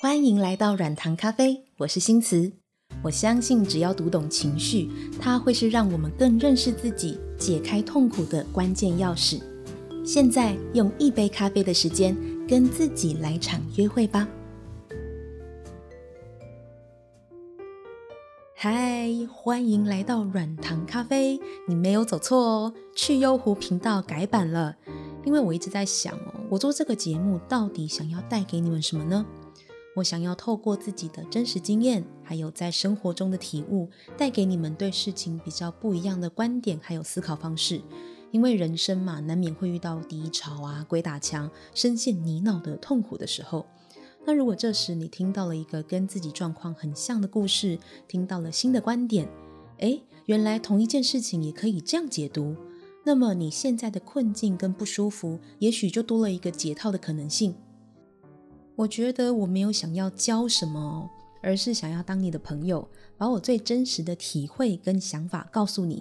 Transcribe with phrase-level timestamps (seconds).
[0.00, 2.52] 欢迎来到软糖咖啡，我是新慈。
[3.02, 4.88] 我相信，只要读懂情绪，
[5.20, 9.42] 它会是让我们更认识自己、解开痛苦的关键钥匙。
[10.04, 12.16] 现在，用一杯咖啡的时间，
[12.46, 14.28] 跟自己来场约会吧。
[18.54, 24.76] 嗨，欢迎来到软糖咖啡，你没有走错哦，去优湖频道改版了。
[25.24, 29.26] 因为我一直在想哦，我做这个节目到底想要带给你们什么呢？
[29.98, 37.80] 我想要透过自己的真实经验，还有在生活中的体悟，带给你们对事情比较不一样的观点，还有思考方式。
[38.30, 43.66] 因为人生嘛，难免会遇到低潮啊、鬼打墙、深陷泥淖的痛苦的时候。
[44.26, 49.28] 那如果这时你听到了一个跟自己状况很像的故事，听到了新的观点，
[49.78, 52.54] 诶，原来同一件事情也可以这样解读。
[53.04, 57.56] 那么你现在的困境跟不舒服，也许就多了一个解套的可能性。
[58.78, 61.10] 我觉得我没有想要教什么，
[61.42, 66.00] 而是想要当你的朋友，把我最真实的体会跟想法告诉你。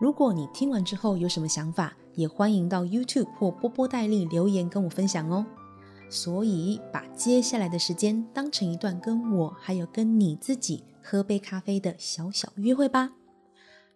[0.00, 5.44] 如果你听完之后有什么想法，也欢迎到 YouTube 或波波代理留言跟我分享哦。
[6.08, 13.10] 所以把接下来的时间当成一段跟我还有跟你自己喝杯咖啡的小小约会吧。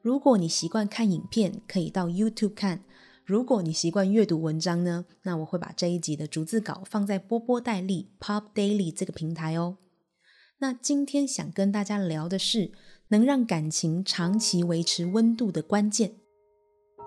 [0.02, 2.82] 如果你习惯看影片，可以到 YouTube 看。
[3.30, 9.76] 如果你习惯阅读文章呢，那我会把这一集的逐字稿放在波波代理 Pop Daily 这个平台哦。
[10.58, 12.72] 那今天想跟大家聊的是，
[13.10, 16.14] 能让感情长期维持温度的关键。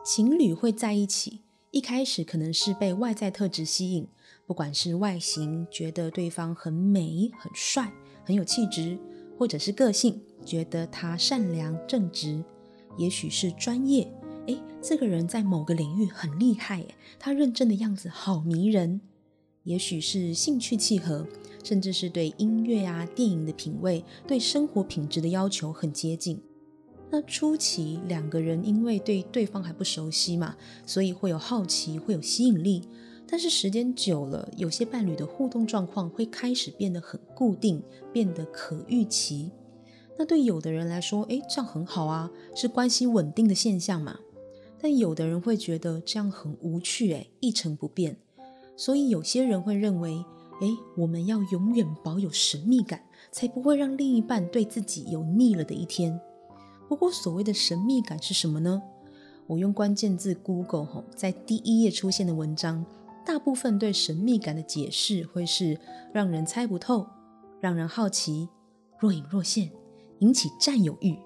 [0.06, 4.08] 情侣会在一起，一开始可能是被外在特质吸引，
[4.48, 7.92] 不管是外形，觉得对方很美、很帅、
[8.24, 8.98] 很有气质，
[9.38, 12.42] 或者是个性，觉得他善良正直，
[12.98, 14.10] 也许是专业。
[14.47, 19.02] 诶，这个人在某个领域很厉害，诶，他认真的样子好迷人。
[19.63, 21.25] 也许是兴趣契合，
[21.63, 26.42] 甚至是对音乐啊、电影的品味、对生活品质的要求很接近。
[27.09, 32.82] 那初期两个人因为对对方还不熟悉嘛，所以会有好奇，会有吸引力。
[33.26, 39.52] 但是时间久了，有些伴侣的互动状况会开始变得很固定，变得可预期。
[40.20, 44.20] 那对有的人来说，诶，这样很好啊，是关系稳定的现象嘛。
[44.83, 48.17] 但有的人会觉得这样很无趣，诶，一成不变。
[48.76, 50.26] 所以有些人会认为，
[50.60, 53.02] 诶，我们要永远保有神秘感，
[53.32, 56.20] 才不会让另一半对自己有腻了的一天。
[56.89, 58.83] 不过，所谓的神秘感是什么呢？
[59.48, 62.86] 我用关键字 Google 吼，在第一页出现的文章，
[63.26, 65.80] 大部分对神秘感的解释会是
[66.11, 67.08] 让人猜不透，
[67.61, 68.50] 让人好奇，
[69.00, 69.71] 若隐若现，
[70.20, 71.17] 引起占有欲。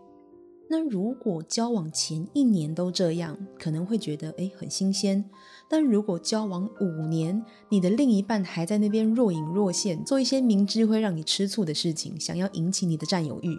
[0.69, 5.29] 那如果交往前一年都这样，可能会觉得诶很新鲜。
[5.69, 13.57] 但如果交往五年，你的另一半还在那边若隐若现，做一些明知会让你吃醋的事情，想要引起你的占有欲，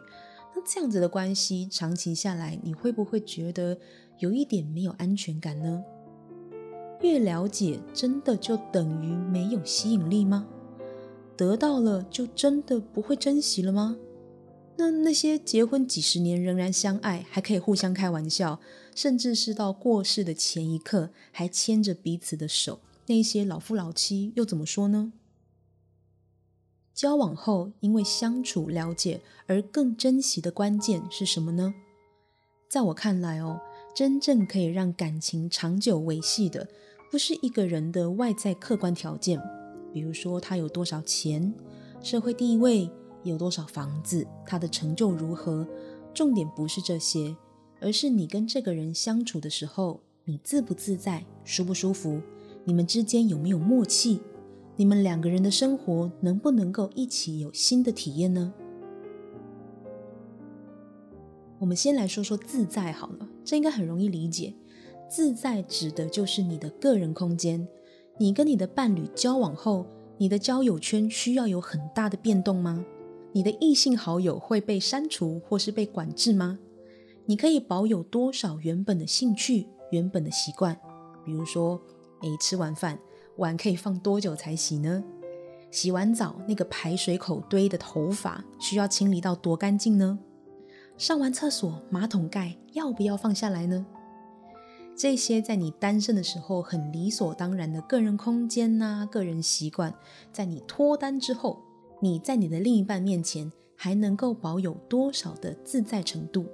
[0.54, 3.78] 那这样子的关系长期下来，你会不会觉得
[4.18, 5.82] 有一点没有安全感呢？
[7.00, 10.46] 越了解，真的就等于没有吸引力吗？
[11.36, 13.96] 得到了就真的不会珍惜了吗？
[14.80, 18.60] 那那些结婚几十年仍然相爱，还可以互相开玩笑，
[18.94, 25.12] 甚至是到过世的前一刻还牵着彼此的手，那些老夫老妻又怎么说呢？
[26.94, 31.74] 交往后因为相处了解而更珍惜的关键是什么呢？
[32.70, 33.60] 在我看来哦，
[33.92, 36.68] 真正可以让感情长久维系的，
[37.10, 39.40] 不是一个人的外在客观条件，
[39.92, 41.52] 比如说他有多少钱、
[42.00, 42.88] 社会地位。
[43.22, 45.66] 有多少房子，他的成就如何？
[46.14, 47.36] 重点不是这些，
[47.80, 52.20] 而是你跟这个人相处的时候，你自不自在，舒不舒服？
[52.64, 54.20] 你们之间有没有默契？
[54.76, 58.52] 你们两个人的生活能不能够一起有新的体验呢？
[61.58, 64.54] 我们先来说说自在好了，这应该很容易理解。
[65.10, 67.66] 自在指的就是你的个人空间。
[68.18, 69.86] 你跟你的伴侣交往后，
[70.18, 72.84] 你的交友圈需要有很大的变动吗？
[73.38, 76.58] 你的异性好友会被删除或是被管制吗？
[77.24, 80.76] 你可以保有多少原本的兴趣、原本的习惯？
[81.24, 81.80] 比如说，
[82.22, 82.98] 诶，吃完饭
[83.36, 85.04] 碗可以放多久才洗呢？
[85.70, 90.18] 洗完澡那个排水口堆的头发需要清理到多干净呢？
[90.96, 93.86] 上完厕所马桶盖要不要放下来呢？
[94.96, 99.94] 这些在你单身的时候很理所当然的个人空间呐、个人习惯，
[100.32, 101.62] 在你脱单之后。
[102.00, 106.46] 你在你的另一半面前还能够保有多少的自在程度？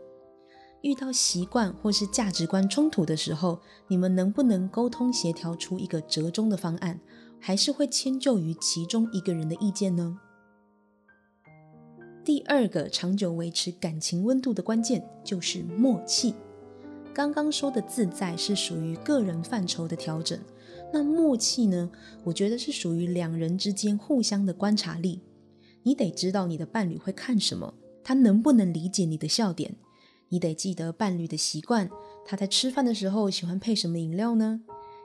[0.81, 7.01] 遇到习惯或是价值观冲突的时候，你们能不能沟通协调出一个折中的方案？
[7.41, 10.19] 还是会迁就于其中一个人的意见呢？
[12.25, 16.35] 第二个长久维持感情温度的关键就是默契。
[17.13, 20.39] 刚刚说的自在是属于个人范畴的调整，
[20.91, 21.91] 那默契呢？
[22.25, 25.21] 我觉得是属于两人之间互相的观察力。
[25.85, 27.73] 你得知道你的伴侣会看什么，
[28.03, 29.77] 他能不能理解你的笑点。
[30.31, 31.89] 你得记得伴侣的习惯，
[32.27, 34.63] 他在吃饭的时候喜欢配什么饮料呢？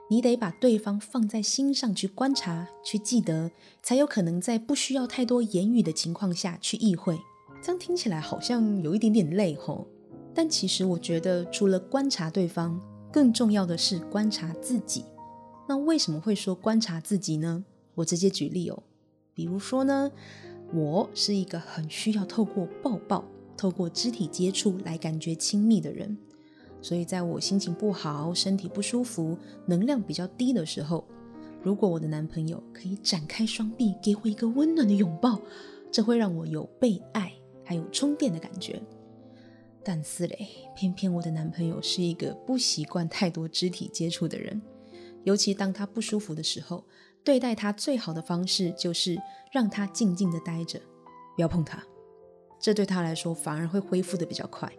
[0.10, 3.52] 你得把对方放在心上去观察、去记得，
[3.84, 7.20] 才有可能在不需要太多言语的情况下去意会。
[7.62, 9.86] 这样听起来好像有一点点累吼。
[10.34, 12.82] 但其实我觉得，除了观察对方，
[13.12, 15.04] 更重要的是观察自己。
[15.68, 17.66] 那为什么会说观察自己呢？
[17.96, 18.82] 我直接举例哦，
[19.36, 20.12] 比如说呢，
[20.74, 23.26] 我是一个很需要透过抱抱、
[23.58, 26.16] 透过肢体接触来感觉亲密的人，
[26.82, 29.36] 所以在我心情不好、身体不舒服、
[29.66, 31.04] 能量比较低的时候，
[31.64, 35.42] 如果我的男朋友可以展开双臂给我一个温暖的拥抱，
[35.92, 37.34] 这会让我有被爱
[37.66, 38.80] 还有充电的感觉。
[39.84, 44.62] 但是嘞，偏偏我的男朋友是一个不习惯太多肢体接触的人，
[45.24, 46.84] 尤其当他不舒服的时候，
[47.24, 49.18] 对待他最好的方式就是
[49.52, 50.80] 让他静静的待着，
[51.36, 51.84] 不要碰他。
[52.60, 54.72] 这对他来说反而会恢复的比较快。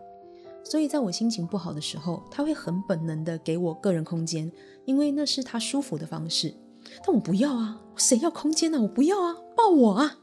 [0.63, 4.51] 所以在我心情不好的时候，他会很本能的给我个人空间，
[4.85, 6.55] 因为那是他舒服的方式。
[7.05, 8.81] 但我不要啊，谁要空间呢？
[8.81, 10.19] 我不要啊，抱我啊！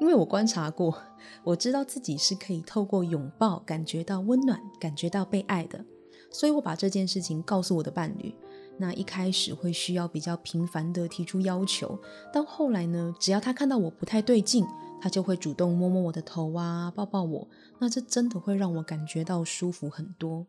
[0.00, 0.96] 因为我观察过，
[1.44, 5.84] 我知道自己是可以透过拥抱感觉到温暖，感觉到被爱的，
[6.30, 8.34] 所以我把这件事情告诉我的伴侣。
[8.78, 11.98] 那一开始会需要比较频繁的提出要求，
[12.32, 14.64] 到后来呢，只要他看到我不太对劲，
[15.00, 17.48] 他就会主动摸摸我的头啊，抱抱我。
[17.80, 20.46] 那这真的会让我感觉到舒服很多。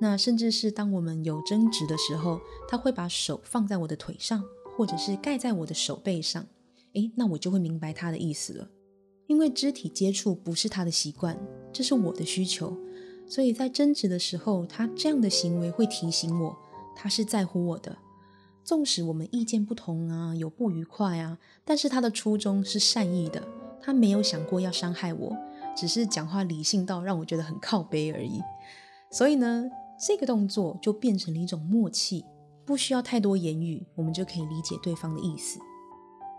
[0.00, 4.42] 那甚至是当我们有争执的时候，他会把手放在我的腿上，
[4.76, 6.46] 或者是盖在我的手背上。
[6.94, 8.68] 诶，那我就会明白他的意思了，
[9.26, 11.38] 因为肢体接触不是他的习惯，
[11.72, 12.76] 这是我的需求，
[13.26, 16.56] 所以在争执的时候，他这样的行为会提醒我，
[16.96, 17.96] 他是在乎我的。
[18.64, 23.46] 纵使我们意见不同啊，有不愉快啊，但是他的初衷是善意的，
[23.80, 25.36] 他没有想过要伤害我，
[25.76, 28.42] 只是讲话理性到让我觉得很靠背而已。
[29.08, 29.70] 所以呢，
[30.04, 32.24] 这个动作就变成了一种默契，
[32.64, 35.60] 不需要太多言语，我们就可以理解对方的意思。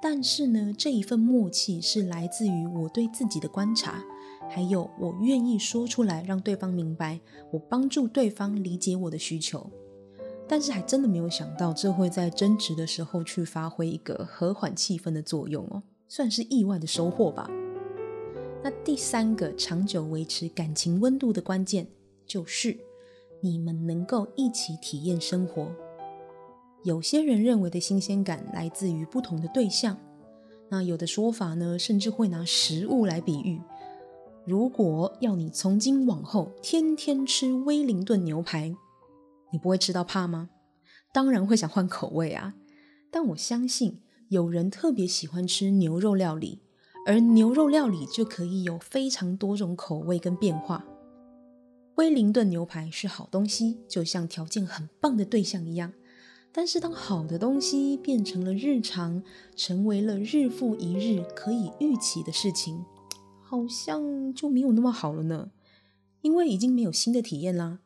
[0.01, 4.03] 但是呢，这一份默契是来自于我对自己的观察，
[4.49, 7.21] 还有我愿意说出来，让对方明白，
[7.53, 9.71] 我帮助对方理解我的需求。
[10.47, 17.49] 但是还真的没有想到，这会在争执的时候去发挥一个和缓气氛的作用哦，算是意外的收获吧。
[18.63, 21.87] 那第三个长久维持感情温度的关键，
[22.25, 22.77] 就是
[23.41, 25.69] 你们能够一起体验生活。
[26.83, 29.97] 有些人认为的新鲜感来自于不同的对象，
[30.69, 33.61] 那有的说法呢，甚至会拿食物来比喻。
[34.45, 38.73] 如果要你从今往后天天吃威灵顿牛排，
[39.51, 40.49] 你不会吃到怕吗？
[41.13, 42.55] 当然会想换口味啊。
[43.09, 46.61] 但我相信有人特别喜欢吃牛肉料理，
[47.05, 50.85] 而牛肉料理就可以有非常多种口味跟变化。
[51.95, 55.93] 威灵顿牛排是好东西，就像条件很棒的对象一样。
[56.51, 59.23] 但是，当好的东西变成了日常，
[59.55, 62.83] 成为了日复一日可以预期的事情，
[63.41, 65.51] 好像就没有那么好了呢。
[66.21, 67.79] 因为已经没有新的体验啦。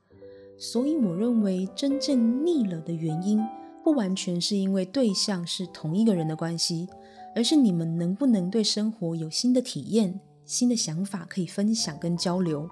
[0.63, 3.41] 所以，我认为真正腻了的原因，
[3.83, 6.87] 不完全是因为对象是同一个人的关系，
[7.35, 12.69] 而是你们能不能对生活有新的体验、新的想法可以分享跟交流。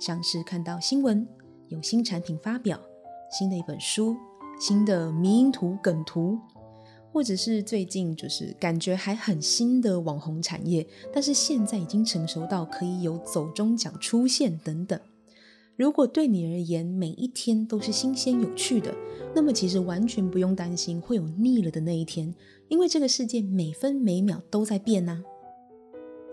[0.00, 1.24] 像是看到新闻，
[1.68, 2.80] 有新产品发表，
[3.38, 4.16] 新的一本书。
[4.58, 6.36] 新的迷因图、梗图，
[7.12, 15.00] 或者是最近就是感觉还很新的网红产业，但是现在已经成熟到可以有走中奖出现等等。
[15.80, 18.94] 如果对你而言每一天都是新鲜有趣的，
[19.34, 22.34] 那么其实完全不用担心会有腻了的那一天，
[22.68, 25.24] 因为这个世界每分每秒都在变呐。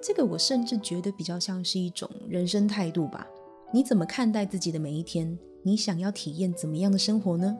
[0.01, 3.25] 这个我甚至觉得比较像是一种人生态度吧。
[3.71, 5.39] 你怎么看待自己的每一天？
[5.63, 7.57] 你想要体验怎么样的生活呢？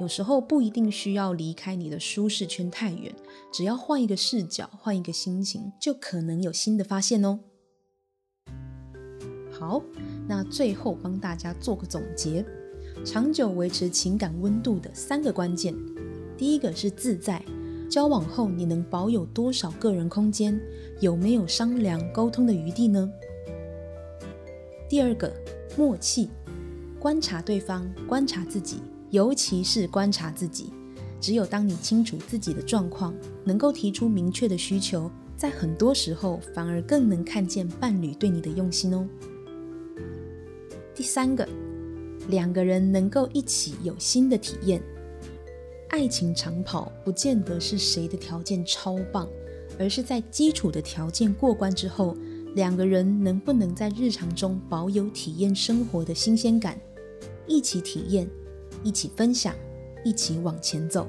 [0.00, 3.14] 有时候不一定需要离开你的舒适圈太远，
[3.52, 7.40] 只要换一个视角，换一个心情，就可能有新的发现哦。
[9.50, 9.82] 好，
[10.26, 12.44] 那最后帮大家做个总结：
[13.04, 15.74] 长久维持情感温度的三个关键，
[16.36, 17.44] 第一个是自在，
[17.90, 20.58] 交往后你能保有多少个人空间？
[21.00, 23.10] 有没有商量沟通的余地呢？
[24.88, 25.32] 第二个，
[25.76, 26.30] 默契，
[26.98, 28.78] 观察对方，观察自己。
[29.10, 30.72] 尤其是观察自己，
[31.20, 33.14] 只有当你清楚自己的状况，
[33.44, 39.06] 能够提出明确的需求，在很多时候反而更能看见伴侣对你的用心哦。
[41.04, 41.46] 第三个，
[42.30, 44.80] 两个人能够一起有新的体验。
[45.90, 49.28] 爱情长跑不见得是谁的条件超棒，
[49.78, 52.16] 而是在基础的条件过关之后，
[52.54, 56.80] 两个人能不能在日常中保有体验生活的新鲜感，
[57.46, 58.26] 一起体验，
[58.82, 59.54] 一起分享，
[60.06, 61.06] 一起往前走。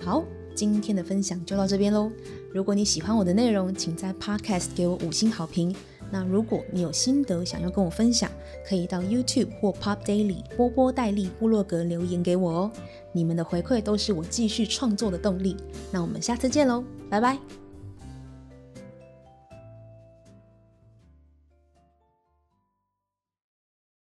[0.00, 2.10] 好，今天的分享就到这边喽。
[2.52, 5.72] 如果你喜欢我的内容，请在 Podcast 给我五星好评。
[6.10, 8.30] 那如果你有心得想要跟我分享，
[8.66, 12.70] 可以到 YouTube 或 Pop Daily 波波戴利部落格留言给我哦。
[13.12, 15.56] 你们的回馈都是我继续创作的动力。
[15.92, 17.67] 那我们下次见喽，拜拜。